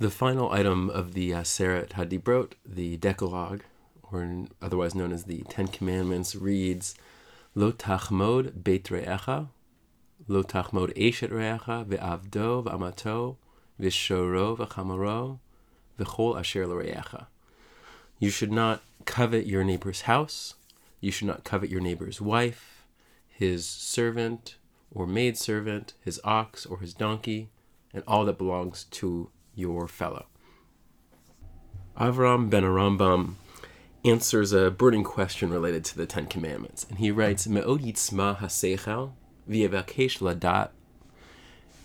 The 0.00 0.10
final 0.10 0.50
item 0.50 0.90
of 0.90 1.14
the 1.14 1.32
uh, 1.32 1.42
Aseret 1.42 1.90
Hadibrot, 1.90 2.54
the 2.66 2.96
Decalogue, 2.96 3.62
or 4.02 4.46
otherwise 4.60 4.92
known 4.92 5.12
as 5.12 5.24
the 5.24 5.42
Ten 5.48 5.68
Commandments, 5.68 6.34
reads 6.34 6.96
Lo 7.54 7.70
tachmod 7.70 8.64
beit 8.64 8.86
re'echa, 8.86 9.50
lo 10.26 10.42
tachmod 10.42 10.92
eshet 10.96 11.30
re'echa, 11.30 11.84
ve'avdo 11.86 12.64
ve'amato, 12.64 13.36
ve'shoro 13.80 14.58
ve'chamaro, 14.58 15.38
ve'chol 15.96 16.40
asher 16.40 16.66
re'echa. 16.66 17.26
You 18.18 18.30
should 18.30 18.50
not 18.50 18.82
covet 19.04 19.46
your 19.46 19.62
neighbor's 19.62 20.02
house, 20.02 20.54
you 21.00 21.12
should 21.12 21.28
not 21.28 21.44
covet 21.44 21.70
your 21.70 21.80
neighbor's 21.80 22.20
wife, 22.20 22.84
his 23.28 23.64
servant 23.64 24.56
or 24.92 25.06
maidservant, 25.06 25.92
his 26.00 26.20
ox 26.24 26.66
or 26.66 26.80
his 26.80 26.94
donkey, 26.94 27.50
and 27.92 28.02
all 28.08 28.24
that 28.24 28.38
belongs 28.38 28.84
to 28.90 29.30
your 29.54 29.88
fellow. 29.88 30.26
Avram 31.98 32.50
ben 32.50 32.64
HaRambam 32.64 33.34
answers 34.04 34.52
a 34.52 34.70
burning 34.70 35.04
question 35.04 35.50
related 35.50 35.84
to 35.84 35.96
the 35.96 36.06
Ten 36.06 36.26
Commandments, 36.26 36.84
and 36.88 36.98
he 36.98 37.10
writes, 37.10 37.46
Me'od. 37.46 37.80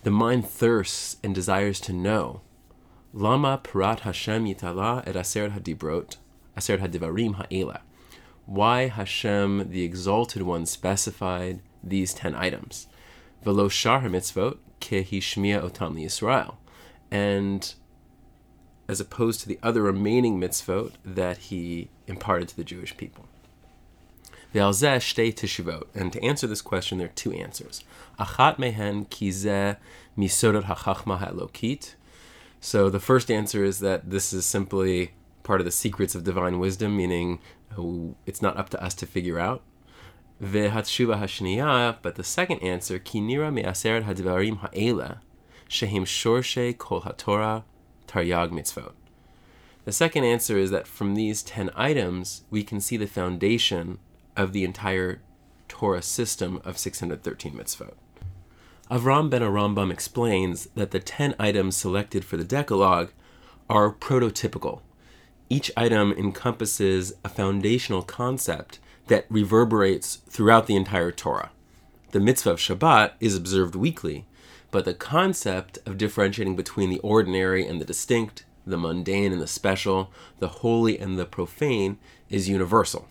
The 0.01 0.11
mind 0.11 0.47
thirsts 0.47 1.17
and 1.23 1.35
desires 1.35 1.79
to 1.81 1.93
know. 1.93 2.41
Lama 3.13 3.61
parat 3.63 3.99
Hashem 4.01 4.45
yitala 4.45 5.07
et 5.07 5.15
aseret 5.15 5.51
hadibrot, 5.51 6.17
aseret 6.57 6.79
hadivarim 6.79 7.35
ha'ela. 7.35 7.81
Why 8.45 8.87
Hashem, 8.87 9.69
the 9.69 9.83
Exalted 9.83 10.41
One, 10.41 10.65
specified 10.65 11.61
these 11.83 12.13
ten 12.13 12.33
items. 12.33 12.87
Velo 13.43 13.67
shar 13.67 14.01
mitzvot 14.01 14.57
kehishmia 14.81 15.61
otam 15.61 16.01
Yisrael 16.01 16.55
and 17.11 17.73
as 18.87 18.99
opposed 18.99 19.41
to 19.41 19.47
the 19.47 19.59
other 19.61 19.83
remaining 19.83 20.39
mitzvot 20.39 20.93
that 21.05 21.37
he 21.37 21.89
imparted 22.07 22.47
to 22.49 22.55
the 22.55 22.63
Jewish 22.63 22.97
people. 22.97 23.25
And 24.51 24.73
to 24.73 26.23
answer 26.23 26.47
this 26.47 26.61
question, 26.61 26.97
there 26.97 27.07
are 27.07 27.11
two 27.11 27.31
answers. 27.33 27.83
Achat 28.19 28.57
mehen 28.57 29.05
kizeh 29.05 29.77
misodot 30.17 30.63
hachachma 30.63 31.19
ha'elokit. 31.19 31.93
So 32.59 32.89
the 32.89 32.99
first 32.99 33.29
answer 33.29 33.63
is 33.63 33.79
that 33.79 34.09
this 34.09 34.33
is 34.33 34.45
simply 34.45 35.11
part 35.43 35.61
of 35.61 35.65
the 35.65 35.71
secrets 35.71 36.15
of 36.15 36.23
divine 36.23 36.57
wisdom, 36.59 36.97
meaning 36.97 37.39
oh, 37.77 38.15
it's 38.25 38.41
not 38.41 38.57
up 38.57 38.69
to 38.69 38.83
us 38.83 38.95
to 38.95 39.05
figure 39.05 39.39
out. 39.39 39.61
Vehatshuva 40.41 41.19
hashniya, 41.19 41.97
but 42.01 42.15
the 42.15 42.23
second 42.23 42.59
answer, 42.59 42.97
kinira 42.97 43.53
me'aseret 43.53 44.03
hadvarim 44.03 44.57
ha'ela, 44.59 45.21
Shehim 45.69 46.01
Shorshe 46.01 46.77
Kol 46.77 47.01
HaTorah 47.01 47.63
Taryag 48.07 48.49
Mitzvot. 48.49 48.93
The 49.85 49.91
second 49.91 50.23
answer 50.23 50.57
is 50.57 50.71
that 50.71 50.87
from 50.87 51.15
these 51.15 51.43
10 51.43 51.69
items, 51.75 52.43
we 52.49 52.63
can 52.63 52.81
see 52.81 52.97
the 52.97 53.07
foundation 53.07 53.99
of 54.35 54.51
the 54.51 54.63
entire 54.63 55.21
Torah 55.67 56.01
system 56.01 56.59
of 56.65 56.77
613 56.77 57.53
mitzvot. 57.53 57.93
Avram 58.89 59.29
ben 59.29 59.41
HaRambam 59.41 59.91
explains 59.91 60.65
that 60.75 60.91
the 60.91 60.99
10 60.99 61.35
items 61.39 61.77
selected 61.77 62.25
for 62.25 62.37
the 62.37 62.43
Decalogue 62.43 63.11
are 63.69 63.93
prototypical. 63.93 64.81
Each 65.49 65.71
item 65.77 66.11
encompasses 66.13 67.13
a 67.23 67.29
foundational 67.29 68.01
concept 68.01 68.79
that 69.07 69.27
reverberates 69.29 70.17
throughout 70.27 70.65
the 70.65 70.75
entire 70.75 71.11
Torah. 71.11 71.51
The 72.11 72.19
mitzvah 72.19 72.51
of 72.51 72.59
Shabbat 72.59 73.13
is 73.19 73.35
observed 73.35 73.75
weekly, 73.75 74.25
but 74.71 74.85
the 74.85 74.93
concept 74.93 75.79
of 75.85 75.97
differentiating 75.97 76.55
between 76.55 76.89
the 76.89 76.99
ordinary 76.99 77.65
and 77.65 77.81
the 77.81 77.85
distinct, 77.85 78.45
the 78.65 78.77
mundane 78.77 79.31
and 79.31 79.41
the 79.41 79.47
special, 79.47 80.11
the 80.39 80.47
holy 80.47 80.99
and 80.99 81.17
the 81.17 81.25
profane 81.25 81.97
is 82.29 82.49
universal. 82.49 83.07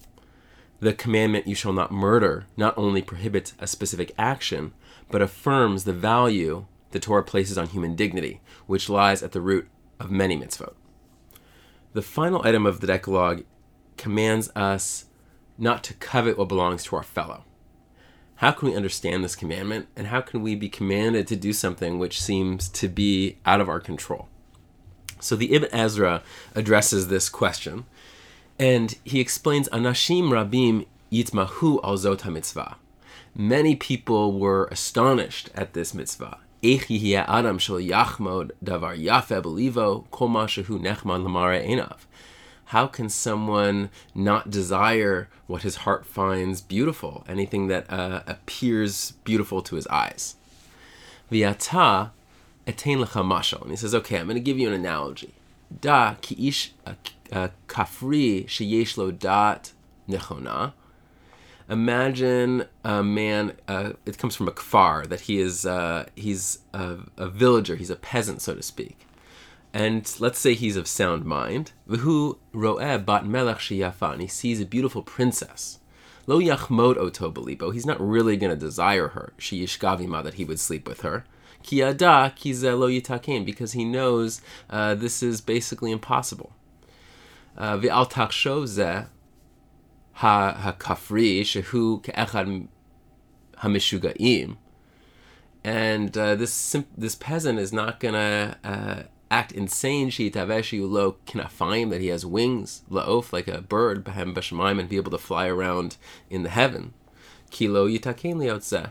The 0.80 0.92
commandment, 0.92 1.48
you 1.48 1.56
shall 1.56 1.72
not 1.72 1.90
murder, 1.90 2.46
not 2.56 2.78
only 2.78 3.02
prohibits 3.02 3.54
a 3.58 3.66
specific 3.66 4.12
action, 4.16 4.72
but 5.10 5.22
affirms 5.22 5.84
the 5.84 5.92
value 5.92 6.66
the 6.92 7.00
Torah 7.00 7.24
places 7.24 7.58
on 7.58 7.68
human 7.68 7.96
dignity, 7.96 8.40
which 8.66 8.88
lies 8.88 9.22
at 9.22 9.32
the 9.32 9.40
root 9.40 9.68
of 9.98 10.10
many 10.10 10.38
mitzvot. 10.38 10.74
The 11.92 12.02
final 12.02 12.40
item 12.44 12.64
of 12.64 12.80
the 12.80 12.86
Decalogue 12.86 13.44
commands 13.96 14.50
us 14.54 15.06
not 15.58 15.82
to 15.84 15.94
covet 15.94 16.38
what 16.38 16.48
belongs 16.48 16.84
to 16.84 16.96
our 16.96 17.02
fellow 17.02 17.44
how 18.38 18.52
can 18.52 18.68
we 18.68 18.76
understand 18.76 19.24
this 19.24 19.34
commandment 19.34 19.88
and 19.96 20.06
how 20.06 20.20
can 20.20 20.42
we 20.42 20.54
be 20.54 20.68
commanded 20.68 21.26
to 21.26 21.34
do 21.34 21.52
something 21.52 21.98
which 21.98 22.22
seems 22.22 22.68
to 22.68 22.86
be 22.86 23.36
out 23.44 23.60
of 23.60 23.68
our 23.68 23.80
control? 23.80 24.28
So 25.18 25.34
the 25.34 25.52
Ibn 25.54 25.68
Ezra 25.72 26.22
addresses 26.54 27.08
this 27.08 27.28
question 27.28 27.84
and 28.56 28.96
he 29.02 29.18
explains 29.18 29.68
Anashim 29.70 30.30
Rabim 30.30 30.86
Yitmahu 31.10 31.80
al 31.82 31.96
Zot 31.98 32.32
mitzvah. 32.32 32.76
Many 33.34 33.74
people 33.74 34.38
were 34.38 34.66
astonished 34.66 35.50
at 35.56 35.72
this 35.74 35.92
mitzvah. 35.92 36.38
Adam 36.62 37.58
davar 37.58 38.96
nechman 40.78 41.24
enav 41.66 41.96
how 42.68 42.86
can 42.86 43.08
someone 43.08 43.88
not 44.14 44.50
desire 44.50 45.30
what 45.46 45.62
his 45.62 45.76
heart 45.76 46.04
finds 46.04 46.60
beautiful, 46.60 47.24
anything 47.26 47.68
that 47.68 47.90
uh, 47.90 48.22
appears 48.26 49.12
beautiful 49.24 49.62
to 49.62 49.76
his 49.76 49.86
eyes? 49.86 50.36
Viata 51.32 52.10
etain 52.66 53.02
lecha 53.02 53.24
mashal. 53.24 53.62
And 53.62 53.70
he 53.70 53.76
says, 53.76 53.94
okay, 53.94 54.18
I'm 54.18 54.26
going 54.26 54.36
to 54.36 54.42
give 54.42 54.58
you 54.58 54.68
an 54.68 54.74
analogy. 54.74 55.32
Da 55.80 56.16
ki 56.20 56.48
ish 56.48 56.72
kafri 57.68 58.44
sheyesh 58.46 58.98
lo 58.98 59.12
dat 59.12 59.72
nechona. 60.06 60.74
Imagine 61.70 62.66
a 62.84 63.02
man. 63.02 63.52
Uh, 63.66 63.92
it 64.04 64.18
comes 64.18 64.36
from 64.36 64.46
a 64.46 64.52
kfar 64.52 65.08
that 65.08 65.20
he 65.20 65.38
is. 65.38 65.64
Uh, 65.64 66.04
he's 66.14 66.58
a, 66.74 66.98
a 67.16 67.28
villager. 67.28 67.76
He's 67.76 67.90
a 67.90 67.96
peasant, 67.96 68.42
so 68.42 68.54
to 68.54 68.62
speak 68.62 69.07
and 69.74 70.14
let's 70.18 70.38
say 70.38 70.54
he's 70.54 70.76
of 70.76 70.88
sound 70.88 71.24
mind. 71.24 71.72
V'hu 71.88 72.38
ro'eh 72.52 73.04
bat 73.04 73.26
melech 73.26 73.58
sheyafan. 73.58 74.20
He 74.20 74.26
sees 74.26 74.60
a 74.60 74.66
beautiful 74.66 75.02
princess. 75.02 75.78
Lo 76.26 76.40
yachmod 76.40 76.96
oto 76.96 77.30
belibo. 77.30 77.72
He's 77.72 77.86
not 77.86 78.00
really 78.00 78.36
going 78.36 78.50
to 78.50 78.56
desire 78.56 79.08
her. 79.08 79.32
She 79.38 79.64
Sheyishkavima 79.64 80.24
that 80.24 80.34
he 80.34 80.44
would 80.44 80.60
sleep 80.60 80.88
with 80.88 81.02
her. 81.02 81.24
Ki 81.62 81.82
ada 81.82 82.32
ki 82.34 82.54
lo 82.54 82.88
yitaken. 82.88 83.44
Because 83.44 83.72
he 83.72 83.84
knows 83.84 84.40
uh, 84.70 84.94
this 84.94 85.22
is 85.22 85.40
basically 85.40 85.90
impossible. 85.90 86.52
Uh, 87.56 87.76
V'al 87.76 88.10
takshov 88.10 88.64
zeh 88.64 89.06
ha 90.12 90.76
kafri 90.78 91.40
shehu 91.42 92.02
ke'echad 92.02 92.68
hamishugaim. 93.58 94.56
And 95.64 96.16
uh, 96.16 96.34
this 96.36 96.76
this 96.96 97.14
peasant 97.14 97.58
is 97.58 97.72
not 97.72 98.00
gonna 98.00 98.56
uh, 98.64 99.02
act 99.30 99.52
insane 99.52 100.10
she 100.10 100.30
taveshi 100.30 100.88
lo 100.88 101.16
kinafayim 101.26 101.90
that 101.90 102.00
he 102.00 102.08
has 102.08 102.24
wings? 102.24 102.82
Laof 102.90 103.32
like 103.32 103.48
a 103.48 103.60
bird 103.60 104.04
behem 104.04 104.34
b'shemaim 104.34 104.80
and 104.80 104.88
be 104.88 104.96
able 104.96 105.10
to 105.10 105.18
fly 105.18 105.46
around 105.46 105.96
in 106.30 106.42
the 106.42 106.50
heaven. 106.50 106.94
Kilo 107.50 107.88
yitakein 107.88 108.36
liotzeh 108.36 108.90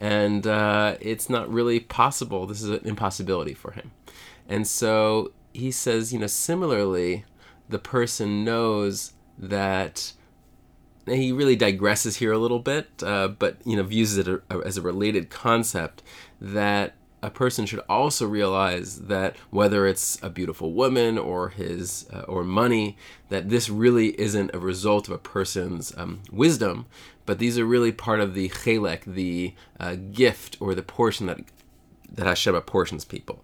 and 0.00 0.46
uh, 0.46 0.96
it's 1.00 1.30
not 1.30 1.50
really 1.50 1.80
possible. 1.80 2.46
This 2.46 2.62
is 2.62 2.70
an 2.70 2.80
impossibility 2.84 3.54
for 3.54 3.72
him. 3.72 3.92
And 4.48 4.66
so 4.66 5.32
he 5.52 5.70
says 5.70 6.12
you 6.12 6.18
know 6.18 6.26
similarly 6.26 7.24
the 7.68 7.78
person 7.78 8.44
knows 8.44 9.12
that 9.38 10.12
he 11.06 11.30
really 11.30 11.56
digresses 11.56 12.16
here 12.16 12.32
a 12.32 12.38
little 12.38 12.58
bit, 12.58 12.88
uh, 13.02 13.28
but 13.28 13.58
you 13.64 13.76
know 13.76 13.82
views 13.82 14.16
it 14.16 14.42
as 14.64 14.76
a 14.76 14.82
related 14.82 15.30
concept 15.30 16.02
that 16.40 16.94
a 17.26 17.30
person 17.30 17.66
should 17.66 17.82
also 17.88 18.24
realize 18.24 19.00
that 19.00 19.34
whether 19.50 19.84
it's 19.84 20.16
a 20.22 20.30
beautiful 20.30 20.72
woman 20.72 21.18
or 21.18 21.48
his 21.48 22.06
uh, 22.12 22.20
or 22.20 22.44
money, 22.44 22.96
that 23.30 23.48
this 23.48 23.68
really 23.68 24.18
isn't 24.20 24.54
a 24.54 24.60
result 24.60 25.08
of 25.08 25.14
a 25.14 25.18
person's 25.18 25.92
um, 25.98 26.20
wisdom, 26.30 26.86
but 27.26 27.40
these 27.40 27.58
are 27.58 27.64
really 27.64 27.90
part 27.90 28.20
of 28.20 28.34
the 28.34 28.48
chelek, 28.48 29.02
the 29.04 29.52
uh, 29.80 29.96
gift 30.12 30.56
or 30.60 30.72
the 30.72 30.84
portion 30.84 31.26
that 31.26 31.40
that 32.08 32.28
Hashem 32.28 32.54
apportions 32.54 33.04
people. 33.04 33.42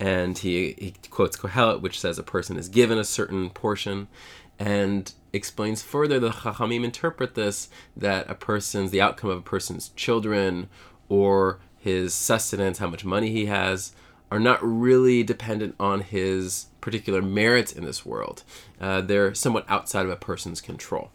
And 0.00 0.36
he, 0.36 0.74
he 0.76 0.94
quotes 1.08 1.36
Kohelet, 1.36 1.80
which 1.80 2.00
says 2.00 2.18
a 2.18 2.24
person 2.24 2.56
is 2.56 2.68
given 2.68 2.98
a 2.98 3.04
certain 3.04 3.50
portion, 3.50 4.08
and 4.58 5.12
explains 5.32 5.82
further 5.82 6.18
the 6.18 6.30
Chachamim 6.30 6.82
interpret 6.82 7.36
this 7.36 7.68
that 7.96 8.28
a 8.28 8.34
person's 8.34 8.90
the 8.90 9.00
outcome 9.00 9.30
of 9.30 9.38
a 9.38 9.42
person's 9.42 9.90
children 9.90 10.68
or 11.08 11.60
his 11.80 12.14
sustenance, 12.14 12.78
how 12.78 12.88
much 12.88 13.04
money 13.04 13.30
he 13.30 13.46
has, 13.46 13.92
are 14.30 14.38
not 14.38 14.60
really 14.62 15.22
dependent 15.22 15.74
on 15.80 16.02
his 16.02 16.66
particular 16.80 17.20
merits 17.20 17.72
in 17.72 17.84
this 17.84 18.06
world. 18.06 18.44
Uh, 18.80 19.00
they're 19.00 19.34
somewhat 19.34 19.64
outside 19.68 20.04
of 20.04 20.12
a 20.12 20.16
person's 20.16 20.60
control. 20.60 21.10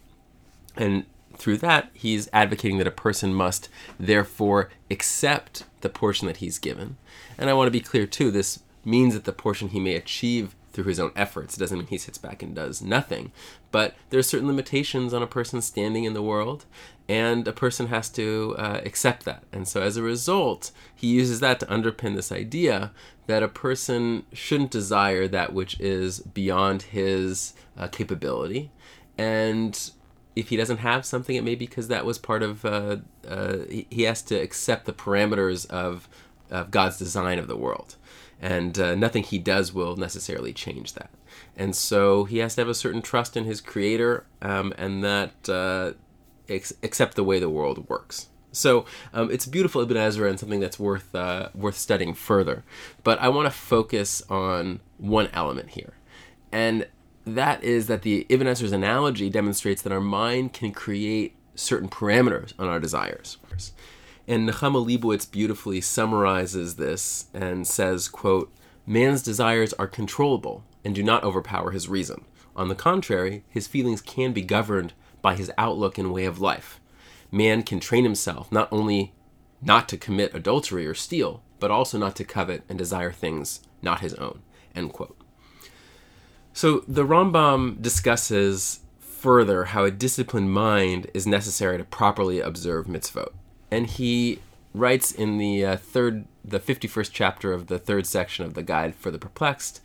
And 0.76 1.06
through 1.38 1.58
that, 1.58 1.90
he's 1.94 2.30
advocating 2.34 2.78
that 2.80 2.88
a 2.88 2.92
person 2.92 3.34
must 3.34 3.70
therefore 4.00 4.70
accept 4.90 5.64
the 5.82 5.90
portion 5.90 6.28
that 6.28 6.38
he's 6.38 6.60
given. 6.60 6.98
And 7.38 7.50
I 7.50 7.54
want 7.54 7.68
to 7.68 7.72
be 7.72 7.82
clear 7.82 8.06
too 8.06 8.32
this 8.32 8.60
means 8.84 9.14
that 9.14 9.24
the 9.24 9.32
portion 9.32 9.70
he 9.70 9.80
may 9.80 9.96
achieve 9.96 10.56
through 10.76 10.84
his 10.84 11.00
own 11.00 11.12
efforts. 11.16 11.56
It 11.56 11.60
doesn't 11.60 11.78
mean 11.78 11.88
he 11.88 11.98
sits 11.98 12.18
back 12.18 12.44
and 12.44 12.54
does 12.54 12.82
nothing. 12.82 13.32
But 13.72 13.96
there 14.10 14.20
are 14.20 14.24
certain 14.24 14.48
limitations 14.48 15.14
on 15.14 15.24
a 15.24 15.28
person's 15.28 15.66
standing 15.66 16.04
in 16.04 16.14
the 16.14 16.22
world, 16.22 16.66
and 17.08 17.48
a 17.48 17.54
person 17.54 17.88
has 17.88 18.10
to 18.10 18.56
uh, 18.58 18.82
accept 18.86 19.24
that. 19.26 19.44
And 19.54 19.68
so 19.68 19.82
as 19.82 19.96
a 19.96 20.04
result, 20.04 20.72
he 20.94 21.08
uses 21.08 21.40
that 21.40 21.62
to 21.62 21.66
underpin 21.68 22.16
this 22.16 22.32
idea 22.32 22.92
that 23.28 23.42
a 23.42 23.48
person 23.48 24.26
shouldn't 24.34 24.70
desire 24.70 25.28
that 25.30 25.54
which 25.54 25.80
is 25.80 26.20
beyond 26.20 26.84
his 26.84 27.54
uh, 27.78 27.88
capability. 27.88 28.72
And 29.18 29.92
if 30.36 30.50
he 30.50 30.58
doesn't 30.58 30.78
have 30.78 31.06
something, 31.06 31.38
it 31.38 31.44
may 31.44 31.56
be 31.56 31.66
because 31.66 31.88
that 31.88 32.06
was 32.06 32.18
part 32.18 32.44
of, 32.44 32.66
uh, 32.66 32.98
uh 33.28 33.60
he, 33.70 34.04
has 34.04 34.22
to 34.24 34.36
accept 34.36 34.86
the 34.86 34.94
parameters 34.94 35.66
of, 35.70 36.10
of 36.52 36.70
God's 36.70 36.98
design 36.98 37.40
of 37.40 37.48
the 37.48 37.56
world 37.56 37.96
and 38.42 38.78
uh, 38.78 38.96
nothing 38.96 39.24
he 39.24 39.40
does 39.40 39.74
will 39.74 39.96
necessarily 39.96 40.54
change 40.54 40.94
that. 40.94 41.10
And 41.56 41.76
so 41.76 42.26
he 42.26 42.40
has 42.40 42.56
to 42.56 42.62
have 42.62 42.70
a 42.70 42.74
certain 42.74 43.02
trust 43.02 43.38
in 43.38 43.46
his 43.46 43.62
creator, 43.62 44.26
um, 44.42 44.74
and 44.78 45.04
that 45.04 45.50
uh, 45.50 45.94
ex- 46.50 46.74
accept 46.84 47.16
the 47.16 47.24
way 47.24 47.40
the 47.40 47.50
world 47.50 47.90
works. 47.90 48.28
So 48.52 48.86
um, 49.14 49.30
it's 49.32 49.46
beautiful 49.46 49.82
Ibn 49.82 49.98
Ezra 49.98 50.30
and 50.30 50.40
something 50.40 50.62
that's 50.62 50.80
worth 50.80 51.14
uh, 51.14 51.50
worth 51.54 51.78
studying 51.78 52.14
further. 52.14 52.64
But 53.04 53.20
I 53.20 53.28
want 53.28 53.48
to 53.48 53.52
focus 53.52 54.22
on 54.30 54.80
one 54.98 55.30
element 55.34 55.72
here, 55.72 55.94
and 56.52 56.88
that 57.26 57.64
is 57.64 57.88
that 57.88 58.04
the 58.04 58.26
Ibn 58.30 58.48
Ezra's 58.48 58.72
analogy 58.72 59.30
demonstrates 59.30 59.82
that 59.82 59.92
our 59.92 60.02
mind 60.02 60.54
can 60.54 60.72
create 60.72 61.36
certain 61.56 61.90
parameters 61.90 62.54
on 62.60 62.68
our 62.68 62.80
desires. 62.80 63.38
And 64.28 64.50
Nechama 64.50 64.84
Leibowitz 64.84 65.26
beautifully 65.26 65.82
summarizes 65.82 66.76
this 66.76 67.28
and 67.34 67.68
says, 67.68 68.08
quote, 68.08 68.52
Man's 68.88 69.22
desires 69.22 69.74
are 69.74 69.88
controllable 69.88 70.64
and 70.84 70.96
do 70.96 71.04
not 71.04 71.24
overpower 71.24 71.72
his 71.72 71.88
reason. 71.88 72.26
On 72.56 72.68
the 72.68 72.76
contrary, 72.76 73.44
his 73.50 73.68
feelings 73.68 74.02
can 74.02 74.32
be 74.32 74.42
governed 74.42 74.94
by 75.22 75.36
his 75.36 75.52
outlook 75.58 75.98
and 75.98 76.14
way 76.14 76.26
of 76.26 76.40
life. 76.40 76.80
Man 77.32 77.64
can 77.64 77.80
train 77.80 78.04
himself 78.04 78.52
not 78.52 78.70
only 78.72 79.14
not 79.62 79.90
to 79.90 79.98
commit 79.98 80.34
adultery 80.34 80.86
or 80.86 80.94
steal, 80.94 81.44
but 81.60 81.72
also 81.72 81.98
not 81.98 82.16
to 82.16 82.24
covet 82.24 82.64
and 82.70 82.78
desire 82.78 83.12
things 83.12 83.62
not 83.82 84.02
his 84.02 84.14
own. 84.16 84.42
End 84.76 84.94
quote. 84.94 85.18
So 86.54 86.84
the 86.88 87.06
Rambam 87.06 87.82
discusses 87.82 88.80
further 89.00 89.66
how 89.66 89.84
a 89.84 89.92
disciplined 89.92 90.52
mind 90.52 91.10
is 91.14 91.28
necessary 91.28 91.78
to 91.78 91.84
properly 91.84 92.40
observe 92.40 92.86
mitzvot 92.86 93.34
and 93.72 93.88
he 93.88 94.40
writes 94.74 95.12
in 95.12 95.38
the 95.38 95.66
uh, 95.66 95.78
third, 95.78 96.26
the 96.44 96.60
fifty-first 96.60 97.14
chapter 97.14 97.54
of 97.54 97.68
the 97.68 97.80
third 97.80 98.06
section 98.06 98.46
of 98.46 98.54
the 98.54 98.64
Guide 98.64 98.96
for 98.96 99.12
the 99.12 99.20
Perplexed, 99.20 99.82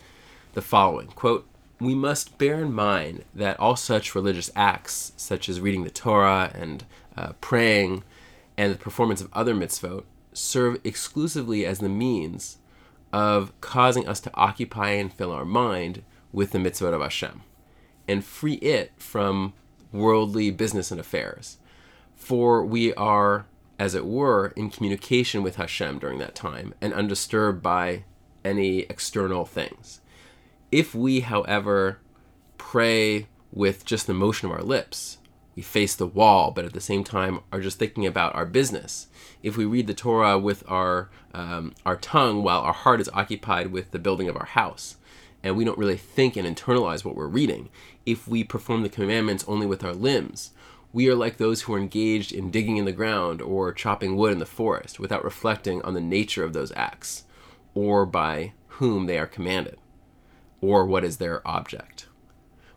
the 0.52 0.62
following 0.62 1.08
quote: 1.08 1.46
"We 1.78 1.94
must 1.94 2.38
bear 2.38 2.60
in 2.60 2.72
mind 2.72 3.24
that 3.34 3.58
all 3.60 3.76
such 3.76 4.14
religious 4.14 4.50
acts, 4.56 5.12
such 5.16 5.48
as 5.48 5.60
reading 5.60 5.84
the 5.84 5.90
Torah 5.90 6.50
and 6.54 6.84
uh, 7.16 7.32
praying, 7.40 8.02
and 8.56 8.72
the 8.74 8.78
performance 8.78 9.20
of 9.20 9.28
other 9.32 9.54
mitzvot, 9.54 10.04
serve 10.32 10.78
exclusively 10.84 11.64
as 11.66 11.78
the 11.78 11.88
means 11.88 12.58
of 13.12 13.52
causing 13.60 14.06
us 14.06 14.20
to 14.20 14.30
occupy 14.34 14.90
and 14.90 15.12
fill 15.12 15.32
our 15.32 15.44
mind 15.44 16.02
with 16.32 16.52
the 16.52 16.58
mitzvot 16.58 16.94
of 16.94 17.00
Hashem, 17.00 17.42
and 18.06 18.24
free 18.24 18.54
it 18.54 18.92
from 18.96 19.52
worldly 19.92 20.50
business 20.50 20.90
and 20.90 21.00
affairs. 21.00 21.58
For 22.14 22.64
we 22.64 22.94
are 22.94 23.46
as 23.80 23.94
it 23.94 24.04
were, 24.04 24.48
in 24.56 24.68
communication 24.68 25.42
with 25.42 25.56
Hashem 25.56 25.98
during 25.98 26.18
that 26.18 26.34
time 26.34 26.74
and 26.82 26.92
undisturbed 26.92 27.62
by 27.62 28.04
any 28.44 28.80
external 28.80 29.46
things. 29.46 30.02
If 30.70 30.94
we, 30.94 31.20
however, 31.20 31.98
pray 32.58 33.26
with 33.50 33.86
just 33.86 34.06
the 34.06 34.12
motion 34.12 34.50
of 34.50 34.54
our 34.54 34.62
lips, 34.62 35.16
we 35.56 35.62
face 35.62 35.96
the 35.96 36.06
wall, 36.06 36.50
but 36.50 36.66
at 36.66 36.74
the 36.74 36.80
same 36.80 37.04
time 37.04 37.40
are 37.50 37.62
just 37.62 37.78
thinking 37.78 38.04
about 38.04 38.34
our 38.34 38.44
business. 38.44 39.06
If 39.42 39.56
we 39.56 39.64
read 39.64 39.86
the 39.86 39.94
Torah 39.94 40.38
with 40.38 40.62
our 40.68 41.08
um, 41.32 41.72
our 41.86 41.96
tongue 41.96 42.42
while 42.42 42.60
our 42.60 42.74
heart 42.74 43.00
is 43.00 43.08
occupied 43.14 43.68
with 43.72 43.92
the 43.92 43.98
building 43.98 44.28
of 44.28 44.36
our 44.36 44.46
house, 44.46 44.96
and 45.42 45.56
we 45.56 45.64
don't 45.64 45.78
really 45.78 45.96
think 45.96 46.36
and 46.36 46.46
internalize 46.46 47.02
what 47.02 47.16
we're 47.16 47.26
reading, 47.26 47.70
if 48.04 48.28
we 48.28 48.44
perform 48.44 48.82
the 48.82 48.90
commandments 48.90 49.44
only 49.48 49.66
with 49.66 49.82
our 49.82 49.94
limbs, 49.94 50.50
we 50.92 51.08
are 51.08 51.14
like 51.14 51.36
those 51.36 51.62
who 51.62 51.74
are 51.74 51.78
engaged 51.78 52.32
in 52.32 52.50
digging 52.50 52.76
in 52.76 52.84
the 52.84 52.92
ground 52.92 53.40
or 53.40 53.72
chopping 53.72 54.16
wood 54.16 54.32
in 54.32 54.38
the 54.38 54.46
forest 54.46 54.98
without 54.98 55.24
reflecting 55.24 55.80
on 55.82 55.94
the 55.94 56.00
nature 56.00 56.44
of 56.44 56.52
those 56.52 56.72
acts, 56.74 57.24
or 57.74 58.04
by 58.04 58.52
whom 58.66 59.06
they 59.06 59.18
are 59.18 59.26
commanded, 59.26 59.78
or 60.60 60.84
what 60.84 61.04
is 61.04 61.18
their 61.18 61.46
object. 61.46 62.06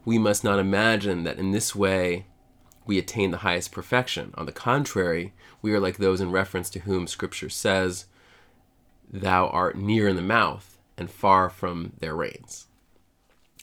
We 0.06 0.20
must 0.20 0.44
not 0.44 0.60
imagine 0.60 1.24
that 1.24 1.40
in 1.40 1.52
this 1.52 1.76
way 1.76 2.26
we 2.86 3.00
attain 3.00 3.32
the 3.32 3.38
highest 3.38 3.72
perfection. 3.72 4.34
On 4.36 4.46
the 4.46 4.52
contrary, 4.52 5.34
we 5.62 5.74
are 5.74 5.80
like 5.80 5.98
those 5.98 6.22
in 6.22 6.32
reference 6.32 6.70
to 6.72 6.80
whom 6.80 7.08
Scripture 7.08 7.50
says, 7.50 8.06
Thou 9.12 9.48
art 9.48 9.78
near 9.78 10.08
in 10.08 10.16
the 10.16 10.22
mouth 10.22 10.78
and 10.98 11.10
far 11.10 11.50
from 11.50 11.94
their 12.00 12.16
reins. 12.16 12.68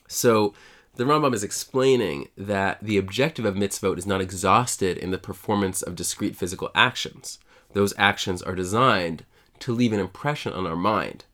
So, 0.08 0.54
the 0.96 1.04
Rambam 1.04 1.34
is 1.34 1.44
explaining 1.44 2.28
that 2.36 2.78
the 2.82 2.98
objective 2.98 3.44
of 3.44 3.54
mitzvot 3.54 3.96
is 3.96 4.06
not 4.06 4.20
exhausted 4.20 4.98
in 4.98 5.10
the 5.10 5.18
performance 5.18 5.82
of 5.82 5.94
discrete 5.94 6.36
physical 6.36 6.70
actions. 6.74 7.38
Those 7.72 7.94
actions 7.96 8.42
are 8.42 8.54
designed 8.54 9.24
to 9.60 9.72
leave 9.72 9.92
an 9.92 10.00
impression 10.00 10.52
on 10.52 10.66
our 10.66 10.76
mind, 10.76 11.24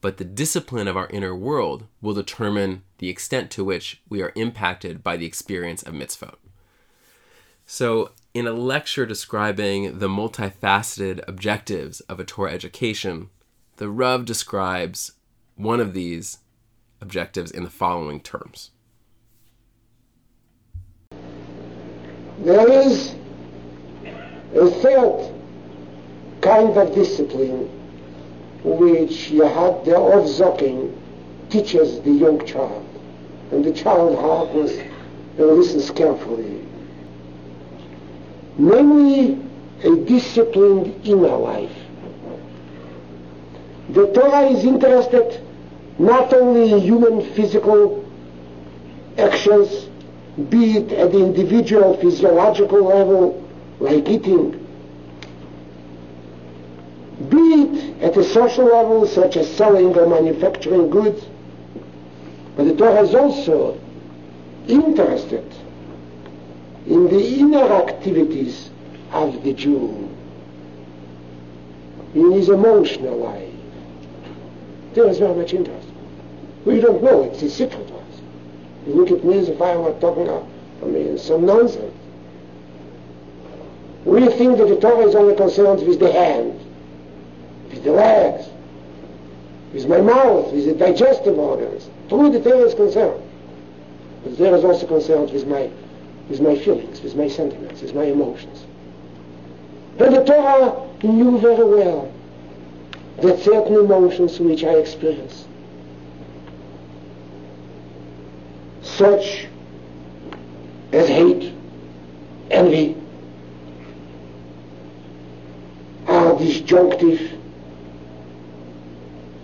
but 0.00 0.16
the 0.16 0.24
discipline 0.24 0.88
of 0.88 0.96
our 0.96 1.08
inner 1.08 1.34
world 1.34 1.86
will 2.00 2.14
determine 2.14 2.82
the 2.98 3.08
extent 3.08 3.50
to 3.52 3.64
which 3.64 4.00
we 4.08 4.22
are 4.22 4.32
impacted 4.34 5.02
by 5.02 5.16
the 5.16 5.26
experience 5.26 5.82
of 5.82 5.94
mitzvot. 5.94 6.36
So, 7.66 8.10
in 8.34 8.46
a 8.46 8.52
lecture 8.52 9.06
describing 9.06 9.98
the 9.98 10.08
multifaceted 10.08 11.22
objectives 11.28 12.00
of 12.00 12.18
a 12.18 12.24
Torah 12.24 12.52
education, 12.52 13.28
the 13.76 13.88
Rav 13.88 14.24
describes 14.24 15.12
one 15.54 15.80
of 15.80 15.92
these 15.92 16.38
objectives 17.00 17.50
in 17.50 17.62
the 17.62 17.70
following 17.70 18.20
terms. 18.20 18.70
There 22.44 22.72
is 22.72 23.14
a 24.56 24.68
third 24.68 25.32
kind 26.40 26.76
of 26.76 26.92
discipline 26.92 27.68
which 28.64 29.30
Yahad 29.30 29.84
the 29.84 29.92
Zokin 29.92 30.92
teaches 31.50 32.00
the 32.00 32.10
young 32.10 32.44
child. 32.44 32.84
And 33.52 33.64
the 33.64 33.72
child 33.72 34.18
hearkens 34.18 34.72
and 35.38 35.46
listens 35.46 35.90
carefully. 35.92 36.66
Namely, 38.58 39.38
a 39.84 39.96
disciplined 40.04 41.06
inner 41.06 41.36
life. 41.36 41.76
The 43.90 44.06
Torah 44.12 44.48
is 44.48 44.64
interested 44.64 45.40
not 45.98 46.32
only 46.32 46.72
in 46.72 46.80
human 46.80 47.22
physical 47.34 48.04
actions, 49.16 49.88
be 50.48 50.78
it 50.78 50.92
at 50.92 51.12
the 51.12 51.18
individual 51.18 51.96
physiological 51.98 52.82
level, 52.82 53.48
like 53.80 54.08
eating, 54.08 54.52
be 57.28 57.36
it 57.36 58.02
at 58.02 58.16
a 58.16 58.24
social 58.24 58.64
level, 58.64 59.06
such 59.06 59.36
as 59.36 59.50
selling 59.56 59.94
or 59.96 60.06
manufacturing 60.06 60.88
goods. 60.90 61.24
But 62.56 62.64
the 62.64 62.76
Torah 62.76 63.02
is 63.02 63.14
also 63.14 63.78
interested 64.68 65.44
in 66.86 67.04
the 67.08 67.38
inner 67.38 67.72
activities 67.72 68.70
of 69.12 69.42
the 69.44 69.52
Jew, 69.52 70.08
in 72.14 72.32
his 72.32 72.48
emotional 72.48 73.18
life. 73.18 73.48
There 74.94 75.08
is 75.08 75.18
very 75.18 75.34
much 75.34 75.52
interest. 75.54 75.88
We 76.64 76.80
don't 76.80 77.02
know, 77.02 77.24
it's 77.24 77.42
a 77.42 77.50
secret 77.50 77.90
one. 77.90 78.02
You 78.86 78.94
look 78.94 79.10
at 79.10 79.24
me 79.24 79.38
as 79.38 79.48
if 79.48 79.60
I 79.60 79.76
were 79.76 79.92
talking, 80.00 80.28
of, 80.28 80.46
I 80.82 80.86
mean, 80.86 81.18
some 81.18 81.46
nonsense. 81.46 81.94
We 84.04 84.26
think 84.26 84.58
that 84.58 84.68
the 84.68 84.80
Torah 84.80 85.06
is 85.06 85.14
only 85.14 85.36
concerned 85.36 85.86
with 85.86 86.00
the 86.00 86.10
hand, 86.10 86.58
with 87.70 87.84
the 87.84 87.92
legs, 87.92 88.48
with 89.72 89.86
my 89.86 90.00
mouth, 90.00 90.52
with 90.52 90.66
the 90.66 90.74
digestive 90.74 91.38
organs. 91.38 91.88
True, 92.08 92.30
the 92.30 92.40
Torah 92.40 92.66
is 92.66 92.74
concerned. 92.74 93.22
But 94.24 94.36
the 94.36 94.44
Torah 94.44 94.58
is 94.58 94.64
also 94.64 94.86
concerned 94.86 95.30
with 95.30 95.46
my, 95.46 95.70
with 96.28 96.40
my 96.40 96.56
feelings, 96.56 97.00
with 97.00 97.14
my 97.14 97.28
sentiments, 97.28 97.80
with 97.80 97.94
my 97.94 98.04
emotions. 98.04 98.66
But 99.98 100.10
the 100.10 100.24
Torah 100.24 100.88
knew 101.04 101.38
very 101.38 101.64
well 101.64 102.12
that 103.20 103.38
certain 103.38 103.74
emotions 103.76 104.40
which 104.40 104.64
I 104.64 104.74
experience 104.74 105.46
such 108.96 109.46
as 110.92 111.08
hate, 111.08 111.52
envy, 112.50 112.96
are 116.06 116.36
disjunctive 116.38 117.32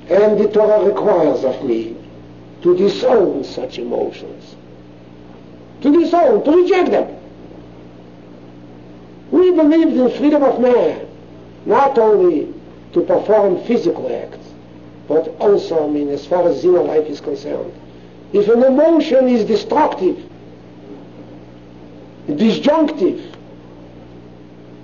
And 0.09 0.39
the 0.39 0.49
Torah 0.49 0.85
requires 0.85 1.45
of 1.45 1.63
me 1.65 1.95
to 2.63 2.77
disown 2.77 3.45
such 3.45 3.79
emotions. 3.79 4.57
To 5.83 5.93
disown, 5.93 6.43
to 6.45 6.51
reject 6.51 6.91
them. 6.91 7.15
We 9.31 9.51
believed 9.53 9.93
in 9.93 10.11
freedom 10.19 10.43
of 10.43 10.61
man, 10.61 11.07
not 11.67 11.99
only 11.99 12.53
to 12.95 13.03
perform 13.03 13.63
physical 13.65 14.11
acts, 14.11 14.39
but 15.07 15.29
also, 15.39 15.87
I 15.87 15.91
mean, 15.91 16.09
as 16.09 16.27
far 16.27 16.49
as 16.49 16.65
inner 16.65 16.83
life 16.83 17.07
is 17.07 17.21
concerned. 17.21 17.73
If 18.33 18.49
an 18.49 18.63
emotion 18.63 19.29
is 19.29 19.45
destructive, 19.45 20.23
disjunctive, 22.27 23.35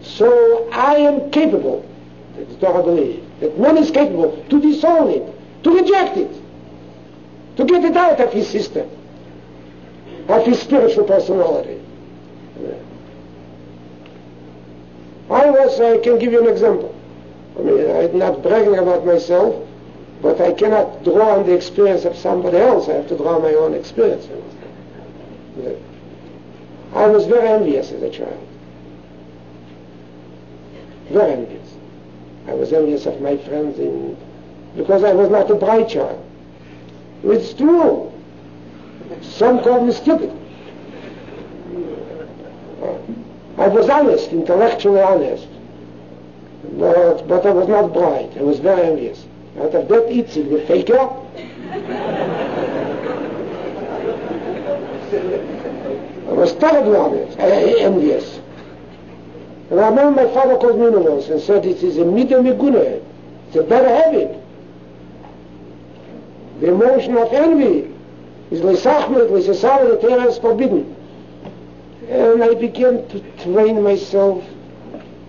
so 0.03 0.69
I 0.73 0.95
am 0.97 1.31
capable, 1.31 1.85
believes, 2.61 3.27
that 3.41 3.59
man 3.59 3.77
is 3.77 3.91
capable 3.91 4.45
to 4.49 4.61
disown 4.61 5.11
it, 5.11 5.63
to 5.65 5.75
reject 5.77 6.17
it, 6.17 6.31
to 7.57 7.65
get 7.65 7.85
it 7.85 7.97
out 7.97 8.21
of 8.21 8.33
his 8.33 8.49
system, 8.49 8.89
of 10.29 10.47
his 10.47 10.61
spiritual 10.61 11.05
personality. 11.05 11.81
I 15.31 15.51
was, 15.51 15.81
I 15.81 15.99
can 15.99 16.19
give 16.19 16.33
you 16.33 16.41
an 16.41 16.49
example. 16.49 16.95
I 17.59 17.63
mean, 17.63 17.91
I'm 17.91 18.19
not 18.19 18.43
bragging 18.43 18.79
about 18.79 19.07
myself, 19.07 19.67
but 20.25 20.41
I 20.41 20.53
cannot 20.55 21.05
draw 21.05 21.39
on 21.39 21.47
the 21.47 21.53
experience 21.53 22.07
of 22.07 22.17
somebody 22.17 22.57
else. 22.57 22.89
I 22.89 22.95
have 22.95 23.09
to 23.09 23.17
draw 23.17 23.37
on 23.37 23.43
my 23.43 23.53
own 23.53 23.75
experience. 23.75 24.27
I 26.95 27.07
was 27.09 27.27
very 27.27 27.47
envious 27.47 27.93
as 27.93 28.03
a 28.03 28.09
child. 28.09 28.49
Very 31.11 31.33
envious. 31.33 31.75
I 32.49 32.55
was 32.55 32.73
envious 32.73 33.05
of 33.05 33.21
my 33.21 33.37
friends 33.37 33.79
in, 33.79 34.17
because 34.79 35.05
I 35.05 35.13
was 35.13 35.29
not 35.29 35.51
a 35.51 35.57
bright 35.57 35.91
child. 35.91 36.25
It's 37.23 37.53
true. 37.53 38.11
Some 39.21 39.63
call 39.63 39.85
me 39.85 39.93
stupid. 39.93 40.33
I 43.59 43.69
was 43.69 43.91
honest, 43.91 44.31
intellectually 44.31 45.03
honest. 45.03 45.49
But, 46.79 47.29
but 47.29 47.45
I 47.45 47.51
was 47.51 47.69
not 47.69 47.93
bright. 47.93 48.35
I 48.39 48.43
was 48.43 48.59
very 48.59 48.87
envious. 48.87 49.27
Terribly 56.65 56.97
honest, 56.97 57.39
uh, 57.39 57.43
envious. 57.43 58.41
And 59.71 59.81
I 59.81 59.89
remember 59.89 60.25
my 60.25 60.33
father 60.33 60.57
called 60.57 60.79
me 60.79 60.89
once 60.89 61.29
and 61.29 61.41
said 61.41 61.67
it 61.67 61.83
is 61.83 61.99
a 61.99 62.01
midah 62.01 62.41
meguna. 62.43 63.03
It's 63.49 63.57
a 63.57 63.63
bad 63.63 63.85
habit. 63.85 64.41
The 66.61 66.69
emotion 66.69 67.17
of 67.17 67.33
envy 67.33 67.93
is 68.51 68.61
leisachmet, 68.61 69.29
leisachmet, 69.31 70.27
is 70.27 70.39
forbidden. 70.39 70.97
And 72.09 72.43
I 72.43 72.55
began 72.55 73.07
to 73.09 73.21
train 73.43 73.83
myself 73.83 74.43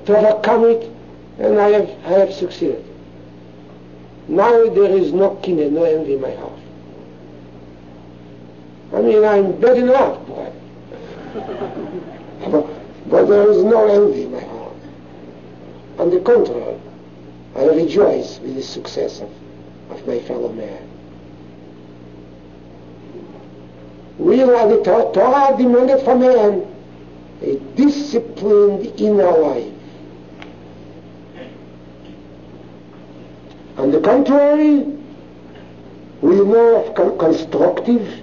to 0.06 0.18
overcome 0.18 0.66
it, 0.66 0.92
and 1.40 1.60
I 1.60 1.70
have, 1.70 1.90
I 2.06 2.12
have 2.20 2.34
succeeded. 2.34 2.95
Now 4.28 4.70
there 4.70 4.92
is 4.92 5.14
no 5.14 5.36
kineh, 5.42 5.72
no 5.72 5.84
envy 5.84 6.14
in 6.14 6.22
my 6.22 6.34
heart. 6.34 6.60
I 8.94 9.02
mean, 9.02 9.24
I'm 9.24 9.60
bad 9.60 9.78
enough, 9.78 10.26
boy. 10.28 10.52
but, 12.50 12.68
but 13.10 13.26
there 13.26 13.52
is 13.52 13.64
no 13.64 13.88
envy 13.88 14.24
in 14.24 14.32
my 14.32 14.42
heart. 14.42 14.74
On 16.00 16.10
the 16.10 16.20
contrary, 16.22 16.80
I 17.56 17.66
rejoice 17.66 18.40
with 18.40 18.56
the 18.56 18.64
success 18.64 19.22
of, 19.22 19.30
of 19.92 20.08
my 20.08 20.20
fellow 20.20 20.52
man. 20.52 20.90
We 24.18 24.42
are 24.42 24.68
the 24.68 24.82
Torah 24.84 25.56
demanded 25.58 26.04
from 26.04 26.22
man 26.22 26.66
a 27.42 27.56
disciplined 27.76 29.00
inner 29.00 29.32
life. 29.32 29.75
On 33.86 33.92
the 33.92 34.00
contrary, 34.00 34.84
we 36.22 36.36
know 36.38 36.84
of 36.84 36.96
con- 36.96 37.20
constructive, 37.20 38.20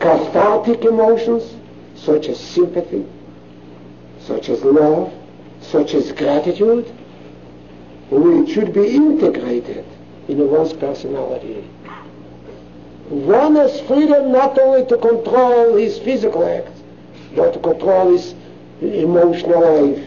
cathartic 0.00 0.86
emotions 0.86 1.54
such 1.94 2.30
as 2.30 2.40
sympathy, 2.40 3.04
such 4.20 4.48
as 4.48 4.64
love, 4.64 5.12
such 5.60 5.92
as 5.92 6.12
gratitude, 6.12 6.90
which 8.10 8.54
should 8.54 8.72
be 8.72 8.86
integrated 8.96 9.84
in 10.28 10.50
one's 10.50 10.72
personality. 10.72 11.62
One 13.10 13.54
has 13.56 13.82
freedom 13.82 14.32
not 14.32 14.58
only 14.58 14.86
to 14.86 14.96
control 14.96 15.76
his 15.76 15.98
physical 15.98 16.42
acts, 16.46 16.80
but 17.36 17.52
to 17.52 17.58
control 17.58 18.12
his 18.12 18.34
emotional 18.80 19.60
life. 19.60 20.02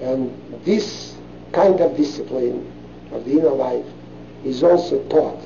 And 0.00 0.62
this 0.64 1.16
kind 1.52 1.80
of 1.80 1.96
discipline 1.96 2.70
of 3.12 3.24
the 3.24 3.32
inner 3.32 3.50
life 3.50 3.86
is 4.44 4.62
also 4.62 5.02
taught 5.08 5.40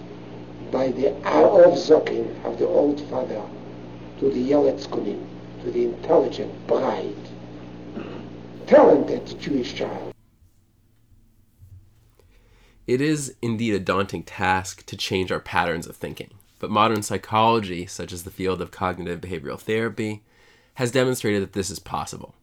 by 0.71 0.89
the 0.89 1.11
Avzokin 1.23 2.45
of 2.45 2.59
the 2.59 2.67
old 2.67 3.01
father 3.09 3.43
to 4.19 4.31
the 4.31 4.51
Yeletz 4.51 4.87
Kunim, 4.87 5.25
to 5.63 5.71
the 5.71 5.85
intelligent, 5.85 6.67
bright, 6.67 7.15
talented 8.67 9.39
Jewish 9.41 9.75
child. 9.75 10.13
It 12.87 13.01
is 13.01 13.37
indeed 13.41 13.75
a 13.75 13.79
daunting 13.79 14.25
task 14.25 14.85
to 14.87 14.97
change 14.97 15.31
our 15.31 15.41
patterns 15.41 15.87
of 15.87 15.97
thinking, 15.97 16.31
but 16.59 16.71
modern 16.71 17.03
psychology, 17.03 17.87
such 17.87 18.13
as 18.13 18.25
the 18.25 18.31
field 18.31 18.61
of 18.61 18.71
cognitive 18.71 19.21
behavioral 19.21 19.61
therapy, 19.61 20.23
has 20.75 20.91
demonstrated 20.91 21.43
that 21.43 21.53
this 21.53 21.71
is 21.71 21.79
possible. 21.79 22.35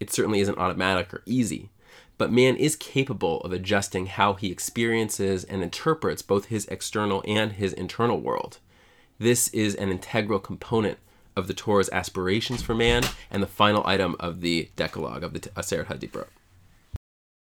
It 0.00 0.12
certainly 0.12 0.40
isn't 0.40 0.58
automatic 0.58 1.12
or 1.12 1.22
easy, 1.26 1.70
but 2.18 2.32
man 2.32 2.56
is 2.56 2.76
capable 2.76 3.40
of 3.40 3.52
adjusting 3.52 4.06
how 4.06 4.34
he 4.34 4.50
experiences 4.50 5.44
and 5.44 5.62
interprets 5.62 6.22
both 6.22 6.46
his 6.46 6.66
external 6.66 7.22
and 7.26 7.52
his 7.52 7.72
internal 7.72 8.20
world. 8.20 8.58
This 9.18 9.48
is 9.48 9.74
an 9.74 9.90
integral 9.90 10.38
component 10.38 10.98
of 11.34 11.48
the 11.48 11.54
Torah's 11.54 11.90
aspirations 11.90 12.62
for 12.62 12.74
man 12.74 13.02
and 13.30 13.42
the 13.42 13.46
final 13.46 13.86
item 13.86 14.16
of 14.18 14.40
the 14.40 14.70
Decalogue 14.76 15.22
of 15.22 15.34
the 15.34 15.40
Aseret 15.40 15.86
HaDibrot. 15.86 16.28